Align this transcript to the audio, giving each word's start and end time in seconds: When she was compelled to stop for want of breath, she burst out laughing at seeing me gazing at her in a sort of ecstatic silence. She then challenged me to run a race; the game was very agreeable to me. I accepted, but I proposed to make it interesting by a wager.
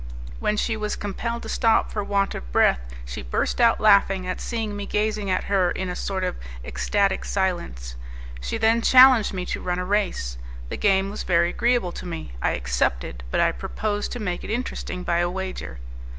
When 0.39 0.57
she 0.57 0.75
was 0.75 0.95
compelled 0.95 1.43
to 1.43 1.47
stop 1.49 1.91
for 1.91 2.03
want 2.03 2.33
of 2.33 2.51
breath, 2.51 2.79
she 3.05 3.21
burst 3.21 3.61
out 3.61 3.79
laughing 3.79 4.25
at 4.25 4.41
seeing 4.41 4.75
me 4.75 4.87
gazing 4.87 5.29
at 5.29 5.43
her 5.43 5.69
in 5.69 5.89
a 5.89 5.95
sort 5.95 6.23
of 6.23 6.37
ecstatic 6.65 7.23
silence. 7.23 7.95
She 8.41 8.57
then 8.57 8.81
challenged 8.81 9.31
me 9.31 9.45
to 9.45 9.61
run 9.61 9.77
a 9.77 9.85
race; 9.85 10.39
the 10.69 10.75
game 10.75 11.11
was 11.11 11.21
very 11.21 11.51
agreeable 11.51 11.91
to 11.91 12.07
me. 12.07 12.31
I 12.41 12.53
accepted, 12.53 13.23
but 13.29 13.39
I 13.41 13.51
proposed 13.51 14.11
to 14.13 14.19
make 14.19 14.43
it 14.43 14.49
interesting 14.49 15.03
by 15.03 15.19
a 15.19 15.29
wager. 15.29 15.77